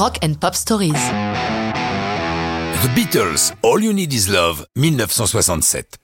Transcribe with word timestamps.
Rock 0.00 0.18
and 0.24 0.32
Pop 0.40 0.54
Stories. 0.54 0.94
The 0.94 2.88
Beatles, 2.94 3.52
All 3.62 3.84
You 3.84 3.92
Need 3.92 4.10
Is 4.14 4.30
Love, 4.30 4.64
1967. 4.74 5.98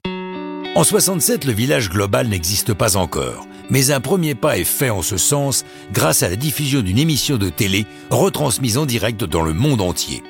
En 0.75 0.83
67, 0.83 1.45
le 1.45 1.51
village 1.51 1.89
global 1.89 2.27
n'existe 2.27 2.75
pas 2.75 2.95
encore, 2.95 3.47
mais 3.71 3.89
un 3.89 3.99
premier 3.99 4.35
pas 4.35 4.59
est 4.59 4.65
fait 4.65 4.91
en 4.91 5.01
ce 5.01 5.17
sens 5.17 5.65
grâce 5.93 6.21
à 6.21 6.29
la 6.29 6.35
diffusion 6.35 6.81
d'une 6.81 6.99
émission 6.99 7.37
de 7.37 7.49
télé 7.49 7.87
retransmise 8.11 8.77
en 8.77 8.85
direct 8.85 9.23
dans 9.23 9.41
le 9.41 9.53
monde 9.53 9.81
entier. 9.81 10.21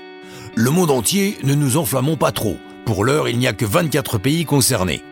Le 0.56 0.72
monde 0.72 0.90
entier, 0.90 1.38
ne 1.44 1.54
nous 1.54 1.76
enflammons 1.76 2.16
pas 2.16 2.32
trop. 2.32 2.56
Pour 2.86 3.04
l'heure, 3.04 3.28
il 3.28 3.38
n'y 3.38 3.48
a 3.48 3.54
que 3.54 3.66
24 3.66 4.18
pays 4.18 4.46
concernés. 4.46 5.04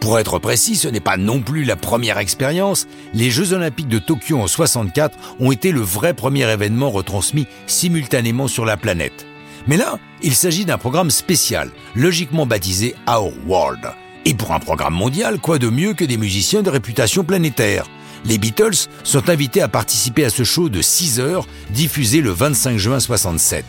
Pour 0.00 0.18
être 0.18 0.38
précis, 0.38 0.76
ce 0.76 0.88
n'est 0.88 0.98
pas 0.98 1.18
non 1.18 1.42
plus 1.42 1.64
la 1.64 1.76
première 1.76 2.16
expérience. 2.16 2.86
Les 3.12 3.30
Jeux 3.30 3.52
Olympiques 3.52 3.88
de 3.88 3.98
Tokyo 3.98 4.40
en 4.40 4.46
64 4.46 5.16
ont 5.38 5.52
été 5.52 5.72
le 5.72 5.82
vrai 5.82 6.14
premier 6.14 6.50
événement 6.50 6.90
retransmis 6.90 7.46
simultanément 7.66 8.48
sur 8.48 8.64
la 8.64 8.78
planète. 8.78 9.26
Mais 9.66 9.76
là, 9.76 9.98
il 10.22 10.34
s'agit 10.34 10.64
d'un 10.64 10.78
programme 10.78 11.10
spécial, 11.10 11.70
logiquement 11.94 12.46
baptisé 12.46 12.94
Our 13.06 13.30
World. 13.46 13.92
Et 14.24 14.32
pour 14.32 14.52
un 14.52 14.58
programme 14.58 14.94
mondial, 14.94 15.38
quoi 15.38 15.58
de 15.58 15.68
mieux 15.68 15.92
que 15.92 16.04
des 16.04 16.16
musiciens 16.16 16.62
de 16.62 16.70
réputation 16.70 17.22
planétaire? 17.22 17.86
Les 18.24 18.38
Beatles 18.38 18.88
sont 19.04 19.28
invités 19.28 19.60
à 19.60 19.68
participer 19.68 20.24
à 20.24 20.30
ce 20.30 20.44
show 20.44 20.70
de 20.70 20.80
6 20.80 21.20
heures, 21.20 21.46
diffusé 21.70 22.22
le 22.22 22.30
25 22.30 22.78
juin 22.78 23.00
67. 23.00 23.64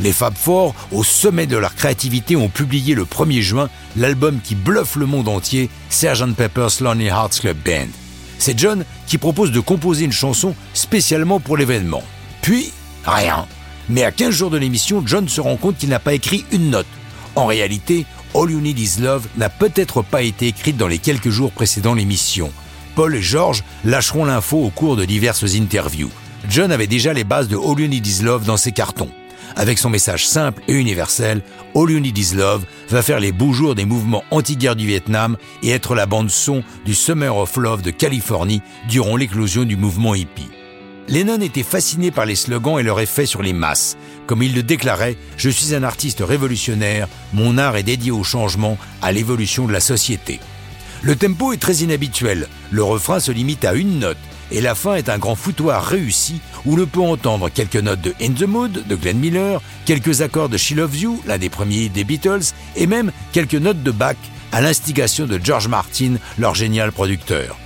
Les 0.00 0.12
Fab 0.12 0.34
Four, 0.34 0.74
au 0.92 1.04
sommet 1.04 1.46
de 1.46 1.56
leur 1.56 1.74
créativité, 1.74 2.36
ont 2.36 2.48
publié 2.48 2.94
le 2.94 3.04
1er 3.04 3.40
juin 3.40 3.70
l'album 3.96 4.40
qui 4.42 4.54
bluffe 4.54 4.96
le 4.96 5.06
monde 5.06 5.28
entier, 5.28 5.70
Sgt. 5.90 6.34
Pepper's 6.36 6.80
Lonely 6.80 7.06
Hearts 7.06 7.40
Club 7.40 7.56
Band. 7.64 7.88
C'est 8.38 8.58
John 8.58 8.84
qui 9.06 9.18
propose 9.18 9.52
de 9.52 9.60
composer 9.60 10.04
une 10.04 10.12
chanson 10.12 10.54
spécialement 10.74 11.40
pour 11.40 11.56
l'événement. 11.56 12.02
Puis, 12.42 12.72
rien. 13.06 13.46
Mais 13.88 14.02
à 14.02 14.10
15 14.10 14.34
jours 14.34 14.50
de 14.50 14.58
l'émission, 14.58 15.02
John 15.06 15.28
se 15.28 15.40
rend 15.40 15.56
compte 15.56 15.78
qu'il 15.78 15.90
n'a 15.90 15.98
pas 15.98 16.14
écrit 16.14 16.44
une 16.52 16.70
note. 16.70 16.86
En 17.36 17.46
réalité, 17.46 18.06
All 18.34 18.50
You 18.50 18.60
Need 18.60 18.78
Is 18.78 19.00
Love 19.00 19.28
n'a 19.36 19.48
peut-être 19.48 20.02
pas 20.02 20.22
été 20.22 20.48
écrite 20.48 20.76
dans 20.76 20.88
les 20.88 20.98
quelques 20.98 21.30
jours 21.30 21.52
précédant 21.52 21.94
l'émission. 21.94 22.52
Paul 22.96 23.14
et 23.14 23.22
George 23.22 23.64
lâcheront 23.84 24.24
l'info 24.24 24.58
au 24.58 24.70
cours 24.70 24.96
de 24.96 25.04
diverses 25.04 25.54
interviews. 25.54 26.10
John 26.48 26.72
avait 26.72 26.86
déjà 26.86 27.12
les 27.12 27.24
bases 27.24 27.48
de 27.48 27.56
All 27.56 27.80
You 27.80 27.88
Need 27.88 28.06
Is 28.06 28.22
Love 28.22 28.44
dans 28.44 28.56
ses 28.56 28.72
cartons. 28.72 29.10
Avec 29.56 29.78
son 29.78 29.90
message 29.90 30.26
simple 30.26 30.62
et 30.68 30.74
universel, 30.74 31.42
All 31.74 31.90
You 31.90 32.00
Need 32.00 32.18
Is 32.18 32.34
Love 32.34 32.64
va 32.88 33.02
faire 33.02 33.20
les 33.20 33.32
beaux 33.32 33.52
jours 33.52 33.74
des 33.74 33.84
mouvements 33.84 34.24
anti-guerre 34.30 34.76
du 34.76 34.86
Vietnam 34.86 35.36
et 35.62 35.70
être 35.70 35.94
la 35.94 36.06
bande 36.06 36.30
son 36.30 36.62
du 36.84 36.94
Summer 36.94 37.36
of 37.36 37.56
Love 37.56 37.82
de 37.82 37.90
Californie 37.90 38.62
durant 38.88 39.16
l'éclosion 39.16 39.64
du 39.64 39.76
mouvement 39.76 40.14
hippie. 40.14 40.50
Lennon 41.06 41.40
était 41.40 41.62
fasciné 41.62 42.10
par 42.10 42.24
les 42.24 42.34
slogans 42.34 42.78
et 42.78 42.82
leur 42.82 42.98
effet 42.98 43.26
sur 43.26 43.42
les 43.42 43.52
masses. 43.52 43.96
Comme 44.26 44.42
il 44.42 44.54
le 44.54 44.62
déclarait, 44.62 45.16
je 45.36 45.50
suis 45.50 45.74
un 45.74 45.82
artiste 45.82 46.22
révolutionnaire, 46.26 47.08
mon 47.34 47.58
art 47.58 47.76
est 47.76 47.82
dédié 47.82 48.10
au 48.10 48.24
changement, 48.24 48.78
à 49.02 49.12
l'évolution 49.12 49.66
de 49.66 49.72
la 49.72 49.80
société. 49.80 50.40
Le 51.02 51.16
tempo 51.16 51.52
est 51.52 51.58
très 51.58 51.76
inhabituel, 51.76 52.48
le 52.70 52.82
refrain 52.82 53.20
se 53.20 53.30
limite 53.30 53.66
à 53.66 53.74
une 53.74 53.98
note, 53.98 54.16
et 54.50 54.60
la 54.60 54.74
fin 54.74 54.94
est 54.94 55.08
un 55.08 55.18
grand 55.18 55.34
foutoir 55.34 55.84
réussi 55.84 56.40
où 56.64 56.76
l'on 56.76 56.86
peut 56.86 57.00
entendre 57.00 57.48
quelques 57.48 57.76
notes 57.76 58.00
de 58.00 58.14
In 58.20 58.32
the 58.32 58.42
Mood 58.46 58.84
de 58.86 58.94
Glenn 58.96 59.18
Miller, 59.18 59.60
quelques 59.84 60.22
accords 60.22 60.48
de 60.48 60.56
She 60.56 60.72
Loves 60.72 60.96
You, 60.96 61.20
l'un 61.26 61.38
des 61.38 61.48
premiers 61.48 61.88
des 61.88 62.04
Beatles, 62.04 62.52
et 62.76 62.86
même 62.86 63.12
quelques 63.32 63.54
notes 63.54 63.82
de 63.82 63.90
Bach 63.90 64.16
à 64.52 64.60
l'instigation 64.60 65.26
de 65.26 65.40
George 65.42 65.68
Martin, 65.68 66.14
leur 66.38 66.54
génial 66.54 66.92
producteur. 66.92 67.56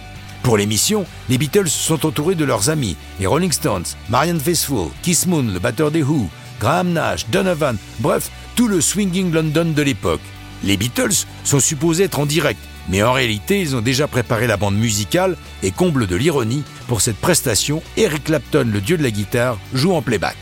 Pour 0.42 0.56
l'émission, 0.56 1.04
les 1.28 1.36
Beatles 1.36 1.68
sont 1.68 2.06
entourés 2.06 2.34
de 2.34 2.44
leurs 2.44 2.70
amis, 2.70 2.96
les 3.20 3.26
Rolling 3.26 3.52
Stones, 3.52 3.84
Marianne 4.08 4.40
Faithfull, 4.40 4.88
Kiss 5.02 5.26
Moon, 5.26 5.42
le 5.42 5.58
batteur 5.58 5.90
des 5.90 6.02
Who, 6.02 6.28
Graham 6.60 6.92
Nash, 6.92 7.26
Donovan, 7.28 7.76
bref, 8.00 8.30
tout 8.56 8.68
le 8.68 8.80
swinging 8.80 9.30
London 9.30 9.72
de 9.76 9.82
l'époque. 9.82 10.22
Les 10.64 10.76
Beatles 10.76 11.24
sont 11.44 11.60
supposés 11.60 12.04
être 12.04 12.18
en 12.18 12.26
direct, 12.26 12.60
mais 12.88 13.02
en 13.02 13.12
réalité, 13.12 13.60
ils 13.60 13.76
ont 13.76 13.80
déjà 13.80 14.08
préparé 14.08 14.46
la 14.46 14.56
bande 14.56 14.76
musicale 14.76 15.36
et 15.62 15.70
comble 15.70 16.06
de 16.06 16.16
l'ironie, 16.16 16.64
pour 16.86 17.00
cette 17.00 17.18
prestation, 17.18 17.82
Eric 17.96 18.24
Clapton, 18.24 18.68
le 18.72 18.80
dieu 18.80 18.96
de 18.96 19.02
la 19.02 19.10
guitare, 19.10 19.58
joue 19.74 19.92
en 19.92 20.02
playback. 20.02 20.36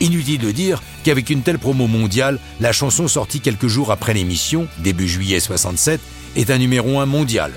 Inutile 0.00 0.40
de 0.40 0.50
dire 0.50 0.82
qu'avec 1.04 1.30
une 1.30 1.42
telle 1.42 1.58
promo 1.58 1.86
mondiale, 1.86 2.40
la 2.60 2.72
chanson 2.72 3.08
sortie 3.08 3.40
quelques 3.40 3.68
jours 3.68 3.92
après 3.92 4.12
l'émission, 4.12 4.66
début 4.80 5.08
juillet 5.08 5.40
67, 5.40 6.00
est 6.36 6.50
un 6.50 6.58
numéro 6.58 6.98
1 6.98 7.06
mondial. 7.06 7.52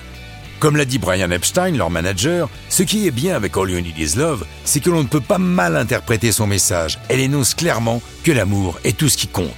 Comme 0.59 0.75
l'a 0.75 0.85
dit 0.85 0.97
Brian 0.97 1.29
Epstein, 1.29 1.71
leur 1.71 1.89
manager, 1.89 2.49
ce 2.69 2.83
qui 2.83 3.07
est 3.07 3.11
bien 3.11 3.35
avec 3.35 3.57
All 3.57 3.69
You 3.69 3.79
Need 3.79 3.97
Is 3.97 4.17
Love, 4.17 4.45
c'est 4.63 4.79
que 4.79 4.89
l'on 4.89 5.03
ne 5.03 5.07
peut 5.07 5.21
pas 5.21 5.37
mal 5.37 5.75
interpréter 5.75 6.31
son 6.31 6.47
message. 6.47 6.99
Elle 7.09 7.19
énonce 7.19 7.53
clairement 7.53 8.01
que 8.23 8.31
l'amour 8.31 8.79
est 8.83 8.97
tout 8.97 9.09
ce 9.09 9.17
qui 9.17 9.27
compte. 9.27 9.53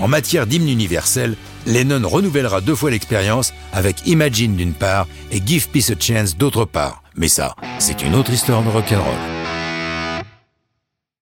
En 0.00 0.08
matière 0.08 0.46
d'hymne 0.46 0.68
universel, 0.68 1.36
Lennon 1.66 2.08
renouvellera 2.08 2.60
deux 2.60 2.74
fois 2.74 2.90
l'expérience 2.90 3.52
avec 3.72 4.06
Imagine 4.06 4.54
d'une 4.54 4.74
part 4.74 5.06
et 5.32 5.40
Give 5.44 5.68
Peace 5.68 5.90
a 5.90 6.00
Chance 6.00 6.36
d'autre 6.36 6.64
part. 6.64 7.02
Mais 7.16 7.28
ça, 7.28 7.54
c'est 7.78 8.02
une 8.02 8.14
autre 8.14 8.32
histoire 8.32 8.62
de 8.62 8.68
rock'n'roll. 8.68 9.37